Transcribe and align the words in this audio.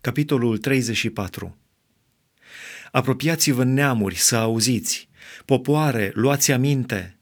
Capitolul 0.00 0.58
34 0.58 1.56
Apropiați-vă 2.90 3.64
neamuri 3.64 4.14
să 4.14 4.36
auziți, 4.36 5.08
popoare, 5.44 6.10
luați 6.14 6.52
aminte, 6.52 7.18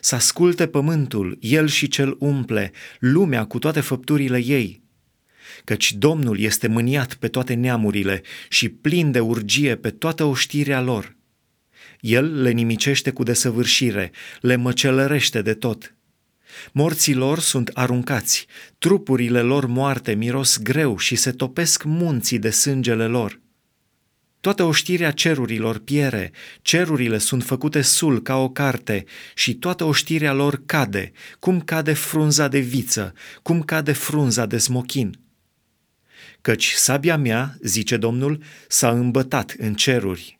să 0.00 0.14
asculte 0.14 0.66
pământul, 0.66 1.38
el 1.40 1.68
și 1.68 1.88
cel 1.88 2.16
umple, 2.18 2.72
lumea 2.98 3.44
cu 3.44 3.58
toate 3.58 3.80
făpturile 3.80 4.38
ei, 4.44 4.82
căci 5.64 5.92
Domnul 5.92 6.38
este 6.38 6.68
mâniat 6.68 7.14
pe 7.14 7.28
toate 7.28 7.54
neamurile 7.54 8.22
și 8.48 8.68
plin 8.68 9.10
de 9.10 9.20
urgie 9.20 9.76
pe 9.76 9.90
toată 9.90 10.24
oștirea 10.24 10.80
lor. 10.80 11.16
El 12.00 12.42
le 12.42 12.50
nimicește 12.50 13.10
cu 13.10 13.22
desăvârșire, 13.22 14.10
le 14.40 14.56
măcelărește 14.56 15.42
de 15.42 15.54
tot– 15.54 15.90
Morții 16.72 17.14
lor 17.14 17.38
sunt 17.38 17.70
aruncați, 17.74 18.46
trupurile 18.78 19.40
lor 19.40 19.66
moarte 19.66 20.14
miros 20.14 20.58
greu 20.58 20.98
și 20.98 21.16
se 21.16 21.30
topesc 21.30 21.82
munții 21.82 22.38
de 22.38 22.50
sângele 22.50 23.06
lor. 23.06 23.40
Toată 24.40 24.62
oștirea 24.62 25.10
cerurilor 25.10 25.78
piere, 25.78 26.32
cerurile 26.62 27.18
sunt 27.18 27.44
făcute 27.44 27.80
sul 27.82 28.22
ca 28.22 28.36
o 28.36 28.48
carte 28.48 29.04
și 29.34 29.54
toată 29.54 29.84
oștirea 29.84 30.32
lor 30.32 30.62
cade, 30.66 31.12
cum 31.38 31.60
cade 31.60 31.92
frunza 31.92 32.48
de 32.48 32.58
viță, 32.58 33.12
cum 33.42 33.62
cade 33.62 33.92
frunza 33.92 34.46
de 34.46 34.58
smochin. 34.58 35.18
Căci 36.40 36.72
sabia 36.72 37.16
mea, 37.16 37.56
zice 37.62 37.96
Domnul, 37.96 38.42
s-a 38.68 38.90
îmbătat 38.90 39.54
în 39.58 39.74
ceruri 39.74 40.35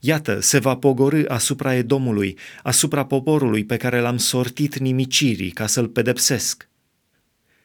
Iată, 0.00 0.40
se 0.40 0.58
va 0.58 0.76
pogorâ 0.76 1.22
asupra 1.28 1.74
Edomului, 1.74 2.38
asupra 2.62 3.04
poporului 3.04 3.64
pe 3.64 3.76
care 3.76 4.00
l-am 4.00 4.16
sortit 4.16 4.78
nimicirii 4.78 5.50
ca 5.50 5.66
să-l 5.66 5.88
pedepsesc. 5.88 6.68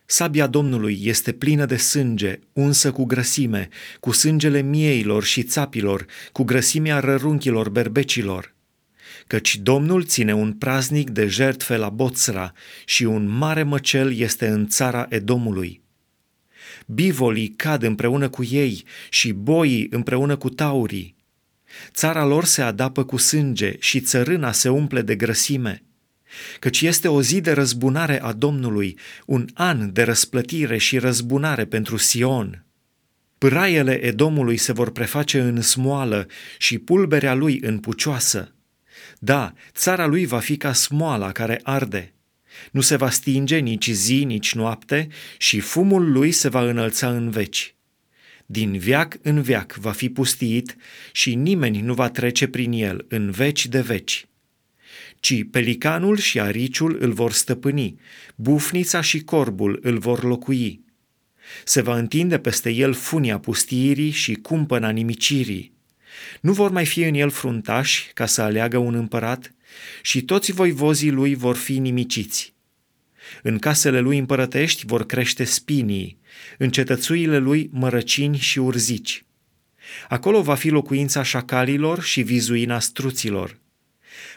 Sabia 0.06 0.48
Domnului 0.48 1.00
este 1.04 1.32
plină 1.32 1.66
de 1.66 1.78
sânge, 1.78 2.40
unsă 2.54 2.92
cu 2.92 3.06
grăsime, 3.06 3.70
cu 4.00 4.12
sângele 4.12 4.62
mieilor 4.62 5.24
și 5.24 5.44
țapilor, 5.44 6.06
cu 6.32 6.44
grăsimea 6.44 7.00
rărunchilor 7.00 7.70
berbecilor. 7.70 8.54
Căci 9.28 9.58
Domnul 9.58 10.04
ține 10.04 10.34
un 10.34 10.54
praznic 10.54 11.10
de 11.10 11.28
jertfe 11.28 11.78
la 11.78 11.90
Boțra 11.90 12.52
și 12.86 13.04
un 13.04 13.28
mare 13.28 13.64
măcel 13.64 14.16
este 14.16 14.48
în 14.48 14.68
țara 14.68 15.06
Edomului. 15.10 15.82
Bivolii 16.86 17.48
cad 17.48 17.84
împreună 17.84 18.30
cu 18.30 18.44
ei 18.44 18.84
și 19.10 19.32
boii 19.32 19.88
împreună 19.90 20.36
cu 20.36 20.50
taurii. 20.50 21.16
Țara 21.94 22.26
lor 22.26 22.46
se 22.46 22.62
adapă 22.62 23.04
cu 23.04 23.18
sânge 23.18 23.76
și 23.80 24.00
țărâna 24.00 24.52
se 24.52 24.70
umple 24.70 25.02
de 25.02 25.16
grăsime, 25.16 25.84
căci 26.60 26.82
este 26.82 27.08
o 27.08 27.22
zi 27.22 27.42
de 27.42 27.52
răzbunare 27.52 28.22
a 28.22 28.32
Domnului, 28.32 28.98
un 29.26 29.48
an 29.54 29.94
de 29.94 30.04
răsplătire 30.04 30.78
și 30.78 30.98
răzbunare 30.98 31.66
pentru 31.66 31.98
Sion. 31.98 32.66
Pâraiele 33.38 34.04
Edomului 34.04 34.58
se 34.58 34.72
vor 34.72 34.92
preface 34.92 35.40
în 35.40 35.62
smoală 35.62 36.28
și 36.58 36.78
pulberea 36.78 37.34
lui 37.34 37.60
în 37.62 37.80
pucioasă. 37.80 38.56
Da, 39.20 39.54
țara 39.76 40.06
lui 40.06 40.26
va 40.26 40.40
fi 40.40 40.58
ca 40.58 40.74
smoala 40.74 41.32
care 41.32 41.60
arde. 41.64 42.14
Nu 42.72 42.82
se 42.82 42.96
va 42.96 43.10
stinge 43.10 43.58
nici 43.58 43.90
zi, 43.90 44.24
nici 44.24 44.54
noapte 44.54 45.08
și 45.38 45.60
fumul 45.60 46.12
lui 46.12 46.32
se 46.32 46.50
va 46.50 46.62
înălța 46.62 47.10
în 47.10 47.30
veci 47.30 47.76
din 48.46 48.78
viac 48.78 49.18
în 49.22 49.42
viac 49.42 49.74
va 49.74 49.92
fi 49.92 50.10
pustiit 50.10 50.76
și 51.12 51.36
nimeni 51.36 51.82
nu 51.82 51.94
va 51.94 52.10
trece 52.10 52.48
prin 52.48 52.72
el 52.72 53.06
în 53.10 53.32
veci 53.32 53.66
de 53.66 53.82
veci. 53.82 54.28
Ci 55.20 55.44
pelicanul 55.52 56.18
și 56.18 56.40
ariciul 56.40 56.98
îl 57.00 57.14
vor 57.14 57.32
stăpâni, 57.32 58.00
bufnița 58.36 59.02
și 59.02 59.24
corbul 59.24 59.80
îl 59.82 59.98
vor 59.98 60.24
locui. 60.24 60.82
Se 61.64 61.82
va 61.82 61.98
întinde 61.98 62.40
peste 62.40 62.70
el 62.70 62.94
funia 62.94 63.40
pustiirii 63.40 64.12
și 64.12 64.34
cumpăna 64.34 64.90
nimicirii. 64.90 65.74
Nu 66.42 66.54
vor 66.54 66.72
mai 66.72 66.86
fi 66.86 67.02
în 67.02 67.14
el 67.14 67.30
fruntași 67.30 68.12
ca 68.14 68.26
să 68.26 68.42
aleagă 68.42 68.78
un 68.78 68.94
împărat 68.94 69.54
și 70.02 70.22
toți 70.22 70.52
voivozii 70.52 71.12
lui 71.12 71.36
vor 71.36 71.56
fi 71.56 71.80
nimiciți 71.80 72.53
în 73.42 73.60
casele 73.60 74.00
lui 74.00 74.18
împărătești 74.18 74.86
vor 74.86 75.06
crește 75.06 75.44
spinii, 75.44 76.18
în 76.58 76.70
cetățuile 76.70 77.38
lui 77.38 77.70
mărăcini 77.72 78.38
și 78.38 78.60
urzici. 78.60 79.26
Acolo 80.10 80.42
va 80.42 80.56
fi 80.56 80.70
locuința 80.70 81.24
șacalilor 81.24 82.04
și 82.04 82.22
vizuina 82.22 82.80
struților. 82.80 83.62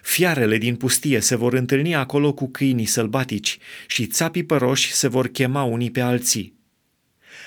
Fiarele 0.02 0.58
din 0.58 0.76
pustie 0.76 1.20
se 1.20 1.36
vor 1.36 1.52
întâlni 1.52 1.94
acolo 1.94 2.32
cu 2.32 2.48
câinii 2.48 2.86
sălbatici 2.86 3.58
și 3.86 4.06
țapii 4.06 4.44
păroși 4.44 4.92
se 4.92 5.08
vor 5.08 5.28
chema 5.28 5.62
unii 5.62 5.90
pe 5.90 6.00
alții. 6.00 6.54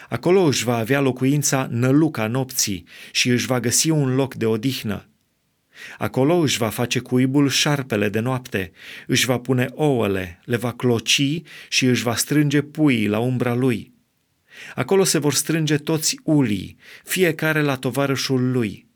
Acolo 0.10 0.42
își 0.42 0.64
va 0.64 0.78
avea 0.78 1.00
locuința 1.00 1.68
năluca 1.72 2.28
nopții 2.28 2.84
și 3.12 3.30
își 3.30 3.46
va 3.46 3.60
găsi 3.60 3.90
un 3.90 4.16
loc 4.16 4.34
de 4.34 4.46
odihnă. 4.46 5.09
Acolo 5.98 6.36
își 6.36 6.58
va 6.58 6.70
face 6.70 7.00
cuibul 7.00 7.50
șarpele 7.50 8.10
de 8.10 8.20
noapte, 8.20 8.72
își 9.08 9.26
va 9.26 9.40
pune 9.40 9.70
ouăle, 9.74 10.42
le 10.46 10.56
va 10.56 10.74
cloci 10.74 11.42
și 11.70 11.86
își 11.86 12.04
va 12.04 12.16
strânge 12.16 12.62
puii 12.62 13.08
la 13.08 13.20
umbra 13.20 13.54
lui. 13.54 13.94
Acolo 14.76 15.04
se 15.04 15.18
vor 15.18 15.34
strânge 15.34 15.78
toți 15.78 16.20
ulii, 16.24 16.78
fiecare 17.04 17.62
la 17.62 17.76
tovarășul 17.76 18.52
lui. 18.52 18.88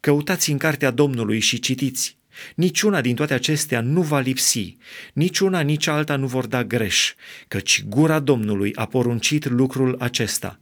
Căutați 0.00 0.50
în 0.50 0.58
cartea 0.58 0.90
Domnului 0.90 1.40
și 1.40 1.58
citiți. 1.58 2.20
Niciuna 2.54 3.00
din 3.00 3.14
toate 3.14 3.34
acestea 3.34 3.80
nu 3.80 4.02
va 4.02 4.20
lipsi, 4.20 4.76
niciuna 5.12 5.60
nici 5.60 5.86
alta 5.86 6.16
nu 6.16 6.26
vor 6.26 6.46
da 6.46 6.64
greș, 6.64 7.14
căci 7.48 7.84
gura 7.84 8.20
Domnului 8.20 8.74
a 8.74 8.86
poruncit 8.86 9.48
lucrul 9.48 9.96
acesta. 9.98 10.60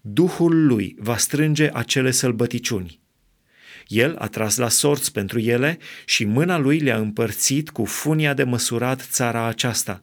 Duhul 0.00 0.66
lui 0.66 0.96
va 0.98 1.16
strânge 1.16 1.70
acele 1.72 2.10
sălbăticiuni. 2.10 3.00
El 3.86 4.16
a 4.18 4.26
tras 4.26 4.56
la 4.56 4.68
sorți 4.68 5.12
pentru 5.12 5.38
ele 5.38 5.78
și 6.04 6.24
mâna 6.24 6.58
lui 6.58 6.78
le-a 6.78 6.96
împărțit 6.96 7.70
cu 7.70 7.84
funia 7.84 8.34
de 8.34 8.42
măsurat 8.42 9.00
țara 9.10 9.46
aceasta. 9.46 10.02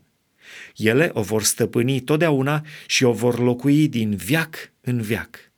Ele 0.75 1.09
o 1.13 1.21
vor 1.21 1.43
stăpâni 1.43 1.99
totdeauna 1.99 2.65
și 2.87 3.03
o 3.03 3.11
vor 3.11 3.39
locui 3.39 3.87
din 3.87 4.15
viac 4.15 4.71
în 4.81 5.01
viac. 5.01 5.50